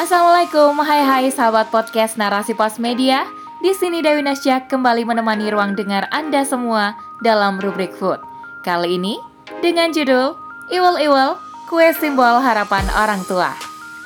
[0.00, 3.28] Assalamualaikum, hai hai sahabat podcast Narasi Pos Media.
[3.60, 8.16] Di sini Dewi Nasya kembali menemani ruang dengar Anda semua dalam rubrik food.
[8.64, 9.20] Kali ini
[9.60, 10.32] dengan judul
[10.72, 11.36] Iwal Iwal
[11.68, 13.52] Kue Simbol Harapan Orang Tua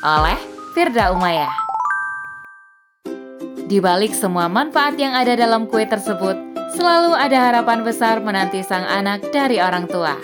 [0.03, 0.35] oleh
[0.75, 1.55] Firda Umayah.
[3.71, 6.35] Di balik semua manfaat yang ada dalam kue tersebut,
[6.75, 10.19] selalu ada harapan besar menanti sang anak dari orang tua.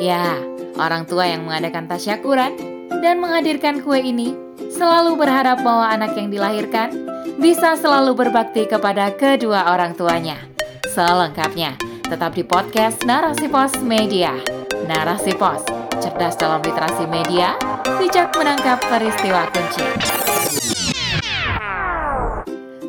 [0.00, 0.40] Ya,
[0.80, 2.56] orang tua yang mengadakan tasyakuran
[3.04, 6.90] dan menghadirkan kue ini selalu berharap bahwa anak yang dilahirkan
[7.36, 10.40] bisa selalu berbakti kepada kedua orang tuanya.
[10.92, 14.36] Selengkapnya, tetap di podcast Narasi Pos Media.
[14.88, 15.64] Narasi Pos,
[16.02, 17.54] cerdas dalam literasi media,
[18.00, 19.86] bijak menangkap peristiwa kunci.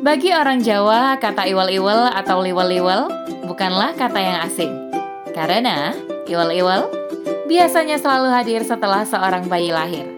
[0.04, 3.08] Bagi orang Jawa, kata iwal-iwal atau liwal-liwal
[3.48, 4.72] bukanlah kata yang asing.
[5.32, 5.96] Karena
[6.28, 6.92] iwal-iwal
[7.48, 10.13] biasanya selalu hadir setelah seorang bayi lahir.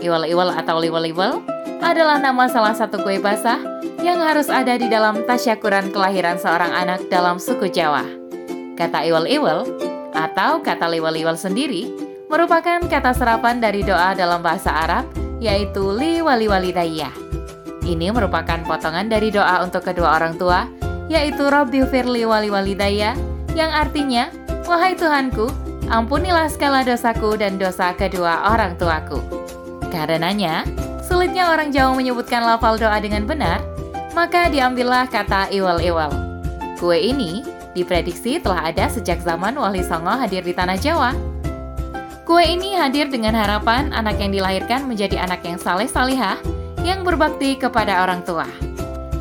[0.00, 1.40] Iwal-iwal atau liwal-liwal
[1.80, 3.60] adalah nama salah satu kue basah
[4.04, 8.04] yang harus ada di dalam tasyakuran kelahiran seorang anak dalam suku Jawa.
[8.76, 9.64] Kata iwal-iwal
[10.12, 11.88] atau kata liwal-liwal sendiri
[12.28, 15.04] merupakan kata serapan dari doa dalam bahasa Arab
[15.40, 17.12] yaitu liwali-walidayah.
[17.86, 20.68] Ini merupakan potongan dari doa untuk kedua orang tua
[21.06, 23.14] yaitu Rabbi firli wali walidaya
[23.54, 24.28] yang artinya
[24.66, 25.46] Wahai Tuhanku,
[25.86, 29.45] ampunilah segala dosaku dan dosa kedua orang tuaku.
[29.96, 30.68] Karenanya,
[31.00, 33.64] sulitnya orang Jawa menyebutkan lafal doa dengan benar,
[34.12, 36.12] maka diambillah kata iwal-iwal.
[36.76, 37.40] Kue ini
[37.72, 41.16] diprediksi telah ada sejak zaman Wali Songo hadir di tanah Jawa.
[42.28, 46.36] Kue ini hadir dengan harapan anak yang dilahirkan menjadi anak yang saleh salihah
[46.84, 48.44] yang berbakti kepada orang tua.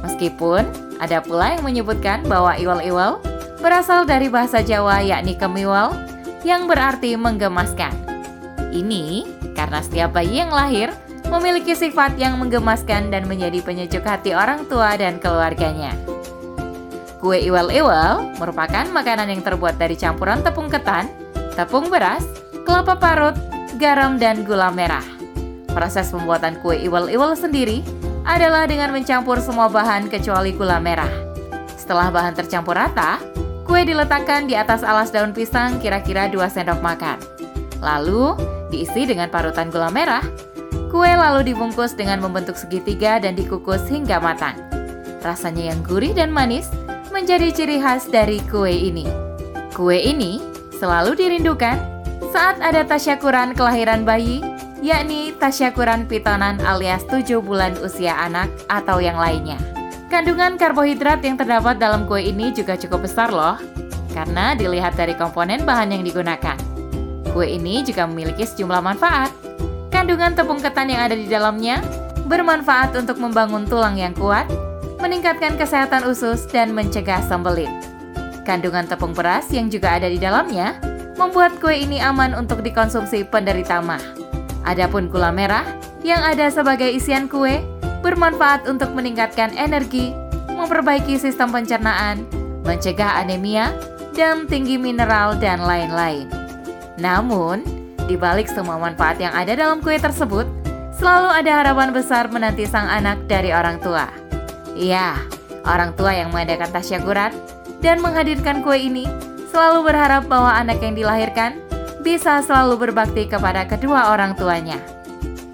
[0.03, 0.67] Meskipun
[0.99, 3.23] ada pula yang menyebutkan bahwa iwal-iwal
[3.63, 5.95] berasal dari bahasa Jawa yakni kemiwal
[6.43, 7.95] yang berarti menggemaskan.
[8.75, 9.34] Ini
[9.65, 10.93] karena setiap bayi yang lahir
[11.25, 15.89] memiliki sifat yang menggemaskan dan menjadi penyejuk hati orang tua dan keluarganya.
[17.17, 21.09] Kue iwal-iwal merupakan makanan yang terbuat dari campuran tepung ketan,
[21.57, 22.21] tepung beras,
[22.61, 23.33] kelapa parut,
[23.81, 25.01] garam, dan gula merah.
[25.73, 27.81] Proses pembuatan kue iwal-iwal sendiri
[28.21, 31.09] adalah dengan mencampur semua bahan kecuali gula merah.
[31.73, 33.17] Setelah bahan tercampur rata,
[33.65, 37.17] kue diletakkan di atas alas daun pisang kira-kira 2 sendok makan.
[37.81, 38.37] Lalu,
[38.73, 40.23] diisi dengan parutan gula merah.
[40.89, 44.55] Kue lalu dibungkus dengan membentuk segitiga dan dikukus hingga matang.
[45.19, 46.71] Rasanya yang gurih dan manis
[47.11, 49.03] menjadi ciri khas dari kue ini.
[49.75, 50.39] Kue ini
[50.75, 51.75] selalu dirindukan
[52.31, 54.39] saat ada tasyakuran kelahiran bayi,
[54.83, 59.59] yakni tasyakuran pitonan alias 7 bulan usia anak atau yang lainnya.
[60.11, 63.59] Kandungan karbohidrat yang terdapat dalam kue ini juga cukup besar loh,
[64.15, 66.55] karena dilihat dari komponen bahan yang digunakan.
[67.35, 69.27] Kue ini juga memiliki sejumlah manfaat.
[69.91, 71.83] Kandungan tepung ketan yang ada di dalamnya
[72.31, 74.47] bermanfaat untuk membangun tulang yang kuat,
[75.03, 77.67] meningkatkan kesehatan usus, dan mencegah sembelit.
[78.47, 80.79] Kandungan tepung beras yang juga ada di dalamnya
[81.19, 83.99] membuat kue ini aman untuk dikonsumsi penderita mah.
[84.63, 85.67] Adapun gula merah
[86.07, 87.59] yang ada sebagai isian kue
[87.99, 90.15] bermanfaat untuk meningkatkan energi,
[90.55, 92.23] memperbaiki sistem pencernaan,
[92.63, 93.75] mencegah anemia,
[94.15, 96.44] dan tinggi mineral dan lain-lain.
[96.95, 97.63] Namun,
[98.05, 100.47] di balik semua manfaat yang ada dalam kue tersebut,
[100.95, 104.07] selalu ada harapan besar menanti sang anak dari orang tua.
[104.75, 105.19] Ya,
[105.67, 107.31] orang tua yang mengadakan tasyakuran
[107.83, 109.03] dan menghadirkan kue ini
[109.51, 111.59] selalu berharap bahwa anak yang dilahirkan
[112.05, 114.77] bisa selalu berbakti kepada kedua orang tuanya.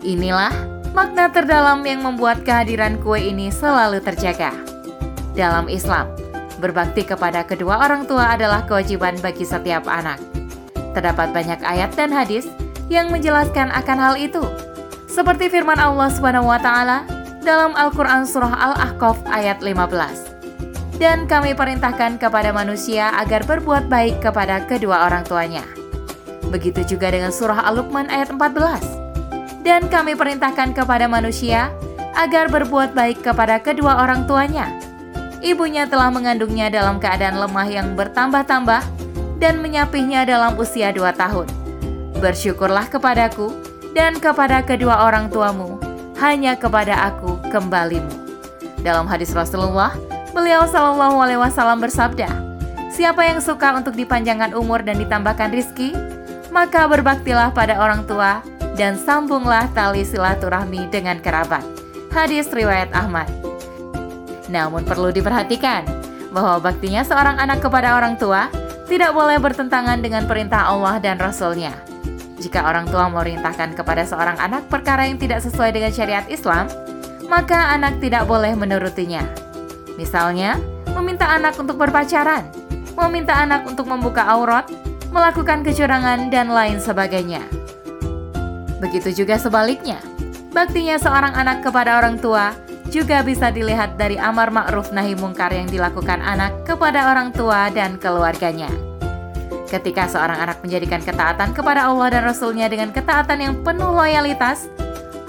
[0.01, 0.51] Inilah
[0.91, 4.51] makna terdalam yang membuat kehadiran kue ini selalu terjaga.
[5.31, 6.11] Dalam Islam,
[6.59, 10.30] berbakti kepada kedua orang tua adalah kewajiban bagi setiap anak.
[10.91, 12.47] Terdapat banyak ayat dan hadis
[12.91, 14.43] yang menjelaskan akan hal itu.
[15.07, 17.03] Seperti firman Allah Subhanahu wa taala
[17.43, 20.99] dalam Al-Qur'an surah Al-Ahqaf ayat 15.
[21.01, 25.65] Dan kami perintahkan kepada manusia agar berbuat baik kepada kedua orang tuanya.
[26.53, 29.65] Begitu juga dengan surah Al-Luqman ayat 14.
[29.65, 31.73] Dan kami perintahkan kepada manusia
[32.13, 34.67] agar berbuat baik kepada kedua orang tuanya.
[35.41, 39.00] Ibunya telah mengandungnya dalam keadaan lemah yang bertambah-tambah
[39.41, 41.49] dan menyapihnya dalam usia dua tahun.
[42.21, 43.49] Bersyukurlah kepadaku
[43.97, 45.81] dan kepada kedua orang tuamu,
[46.21, 48.13] hanya kepada aku kembalimu.
[48.85, 49.97] Dalam hadis Rasulullah,
[50.37, 52.29] beliau Shallallahu Alaihi Wasallam bersabda,
[52.93, 55.95] Siapa yang suka untuk dipanjangkan umur dan ditambahkan rizki,
[56.53, 58.45] maka berbaktilah pada orang tua
[58.75, 61.63] dan sambunglah tali silaturahmi dengan kerabat.
[62.11, 63.31] Hadis riwayat Ahmad.
[64.51, 65.87] Namun perlu diperhatikan
[66.35, 68.51] bahwa baktinya seorang anak kepada orang tua
[68.91, 71.71] tidak boleh bertentangan dengan perintah Allah dan Rasul-Nya.
[72.43, 76.67] Jika orang tua memerintahkan kepada seorang anak perkara yang tidak sesuai dengan syariat Islam,
[77.31, 79.23] maka anak tidak boleh menurutinya.
[79.95, 80.59] Misalnya,
[80.91, 82.51] meminta anak untuk berpacaran,
[82.99, 84.67] meminta anak untuk membuka aurat,
[85.15, 87.47] melakukan kecurangan, dan lain sebagainya.
[88.83, 90.03] Begitu juga sebaliknya,
[90.51, 92.51] baktinya seorang anak kepada orang tua
[92.91, 97.95] juga bisa dilihat dari amar ma'ruf nahi mungkar yang dilakukan anak kepada orang tua dan
[97.95, 98.67] keluarganya.
[99.71, 104.67] Ketika seorang anak menjadikan ketaatan kepada Allah dan Rasulnya dengan ketaatan yang penuh loyalitas,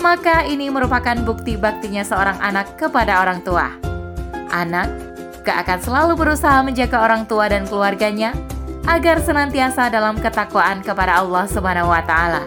[0.02, 3.70] maka ini merupakan bukti baktinya seorang anak kepada orang tua.
[4.50, 4.90] Anak
[5.38, 8.34] juga akan selalu berusaha menjaga orang tua dan keluarganya
[8.90, 12.42] agar senantiasa dalam ketakwaan kepada Allah Subhanahu wa taala.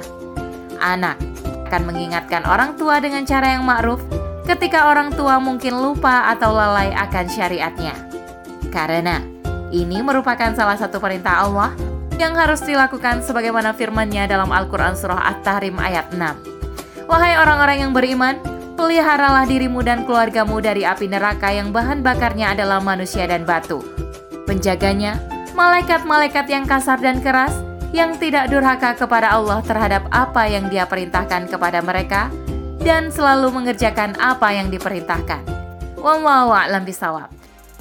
[0.83, 1.15] Anak
[1.71, 4.03] akan mengingatkan orang tua dengan cara yang ma'ruf
[4.45, 7.94] ketika orang tua mungkin lupa atau lalai akan syariatnya.
[8.69, 9.21] Karena
[9.74, 11.74] ini merupakan salah satu perintah Allah
[12.15, 17.09] yang harus dilakukan sebagaimana firman-Nya dalam Al-Quran Surah At-Tahrim ayat 6.
[17.12, 18.39] Wahai orang-orang yang beriman,
[18.80, 23.83] peliharalah dirimu dan keluargamu dari api neraka yang bahan bakarnya adalah manusia dan batu.
[24.47, 25.19] Penjaganya,
[25.53, 27.53] malaikat-malaikat yang kasar dan keras,
[27.92, 32.27] yang tidak durhaka kepada Allah terhadap apa yang dia perintahkan kepada mereka,
[32.85, 35.41] dan selalu mengerjakan apa yang diperintahkan.
[36.05, 37.33] A'lam bisawab.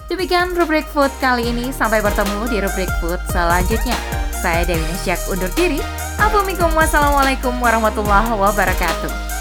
[0.09, 1.69] Demikian rubrik food kali ini.
[1.69, 3.95] Sampai bertemu di rubrik food selanjutnya.
[4.33, 5.79] Saya Dewi Nasyak undur diri.
[6.17, 9.34] Assalamualaikum warahmatullahi wabarakatuh.